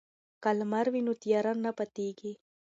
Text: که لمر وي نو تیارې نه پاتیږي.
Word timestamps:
که 0.43 0.49
لمر 0.59 0.85
وي 0.93 1.01
نو 1.07 1.13
تیارې 1.23 1.53
نه 1.65 1.71
پاتیږي. 1.77 2.33